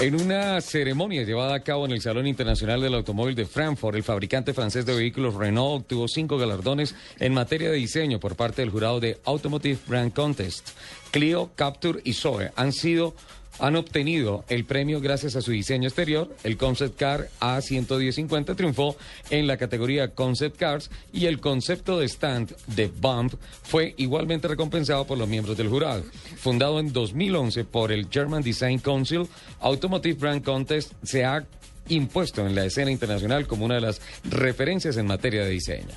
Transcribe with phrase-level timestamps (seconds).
[0.00, 4.02] En una ceremonia llevada a cabo en el Salón Internacional del Automóvil de Frankfurt, el
[4.02, 8.70] fabricante francés de vehículos Renault obtuvo cinco galardones en materia de diseño por parte del
[8.70, 10.70] jurado de Automotive Brand Contest.
[11.12, 13.14] Clio, Capture y Zoe han sido
[13.58, 16.34] han obtenido el premio gracias a su diseño exterior.
[16.42, 18.96] El Concept Car A11050 triunfó
[19.30, 25.06] en la categoría Concept Cars y el concepto de stand de Bump fue igualmente recompensado
[25.06, 26.04] por los miembros del jurado.
[26.36, 29.28] Fundado en 2011 por el German Design Council,
[29.60, 31.44] Automotive Brand Contest se ha
[31.88, 35.94] impuesto en la escena internacional como una de las referencias en materia de diseño.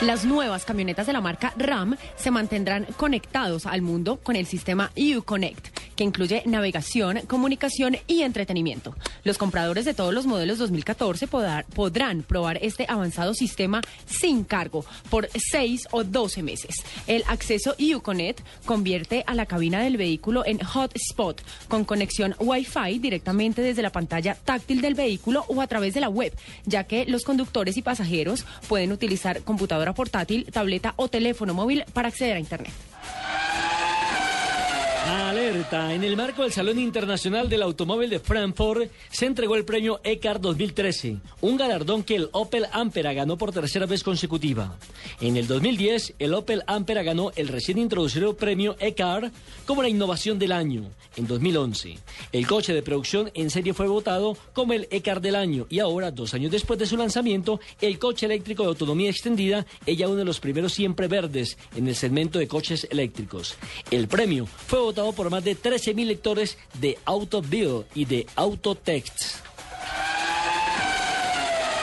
[0.00, 4.90] Las nuevas camionetas de la marca RAM se mantendrán conectados al mundo con el sistema
[4.96, 5.68] Uconnect,
[6.00, 8.96] que incluye navegación, comunicación y entretenimiento.
[9.22, 15.28] Los compradores de todos los modelos 2014 podrán probar este avanzado sistema sin cargo por
[15.34, 16.76] 6 o 12 meses.
[17.06, 23.60] El acceso Uconnect convierte a la cabina del vehículo en hotspot con conexión Wi-Fi directamente
[23.60, 26.32] desde la pantalla táctil del vehículo o a través de la web,
[26.64, 32.08] ya que los conductores y pasajeros pueden utilizar computadora portátil, tableta o teléfono móvil para
[32.08, 32.72] acceder a Internet.
[35.06, 35.94] Alerta.
[35.94, 40.40] En el marco del Salón Internacional del Automóvil de Frankfurt se entregó el premio ECAR
[40.40, 44.76] 2013, un galardón que el Opel Ampera ganó por tercera vez consecutiva.
[45.20, 49.32] En el 2010, el Opel Ampera ganó el recién introducido premio ECAR
[49.66, 50.90] como la innovación del año.
[51.16, 51.98] En 2011,
[52.32, 56.10] el coche de producción en serie fue votado como el ECAR del año y ahora,
[56.10, 60.18] dos años después de su lanzamiento, el coche eléctrico de autonomía extendida es ya uno
[60.18, 63.56] de los primeros siempre verdes en el segmento de coches eléctricos.
[63.90, 69.49] El premio fue votado por más de 13.000 lectores de AutoBill y de Autotext.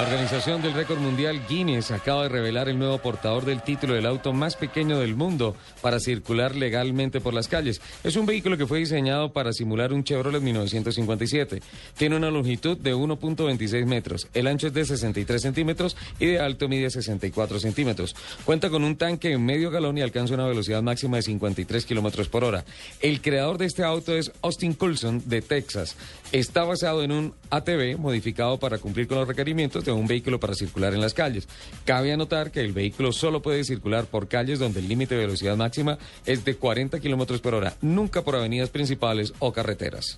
[0.00, 4.06] La organización del récord mundial Guinness acaba de revelar el nuevo portador del título del
[4.06, 7.82] auto más pequeño del mundo para circular legalmente por las calles.
[8.02, 11.60] Es un vehículo que fue diseñado para simular un Chevrolet 1957.
[11.98, 16.66] Tiene una longitud de 1.26 metros, el ancho es de 63 centímetros y de alto
[16.66, 18.16] mide 64 centímetros.
[18.46, 22.30] Cuenta con un tanque en medio galón y alcanza una velocidad máxima de 53 kilómetros
[22.30, 22.64] por hora.
[23.00, 25.94] El creador de este auto es Austin Coulson de Texas.
[26.32, 30.54] Está basado en un ATV modificado para cumplir con los requerimientos de un vehículo para
[30.54, 31.48] circular en las calles.
[31.84, 35.56] Cabe anotar que el vehículo solo puede circular por calles donde el límite de velocidad
[35.56, 40.16] máxima es de 40 kilómetros por hora, nunca por avenidas principales o carreteras.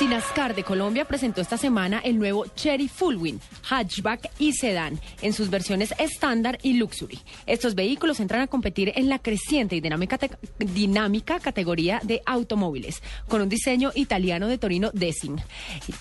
[0.00, 3.38] Sinascar de Colombia presentó esta semana el nuevo Cherry Fullwin,
[3.68, 7.18] hatchback y sedán en sus versiones estándar y luxury.
[7.44, 10.18] Estos vehículos entran a competir en la creciente y dinámica,
[10.56, 15.42] dinámica categoría de automóviles con un diseño italiano de Torino Design.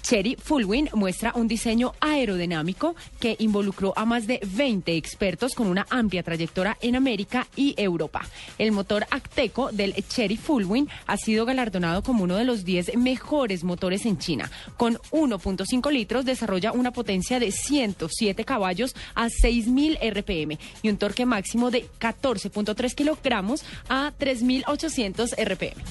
[0.02, 5.86] Cherry Fullwin muestra un diseño aerodinámico que involucró a más de 20 expertos con una
[5.90, 8.22] amplia trayectoria en América y Europa.
[8.58, 13.66] El motor Acteco del Cherry Fullwin ha sido galardonado como uno de los 10 mejores
[13.90, 14.50] en China.
[14.78, 21.26] Con 1.5 litros desarrolla una potencia de 107 caballos a 6.000 RPM y un torque
[21.26, 25.82] máximo de 14.3 kilogramos a 3.800 RPM.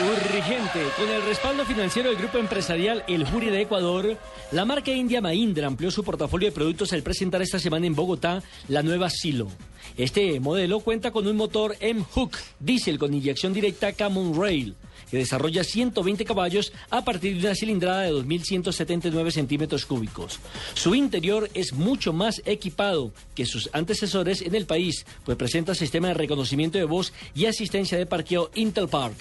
[0.00, 0.80] Urgente.
[0.96, 4.16] Con el respaldo financiero del grupo empresarial El Jury de Ecuador,
[4.52, 8.40] la marca india Mahindra amplió su portafolio de productos al presentar esta semana en Bogotá
[8.68, 9.48] la nueva Silo.
[9.96, 14.76] Este modelo cuenta con un motor M-Hook diésel con inyección directa Camon Rail
[15.10, 20.38] que desarrolla 120 caballos a partir de una cilindrada de 2.179 centímetros cúbicos.
[20.74, 26.08] Su interior es mucho más equipado que sus antecesores en el país, pues presenta sistema
[26.08, 29.16] de reconocimiento de voz y asistencia de parqueo Intel Park.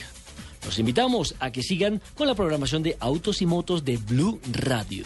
[0.68, 5.06] Los invitamos a que sigan con la programación de Autos y Motos de Blue Radio.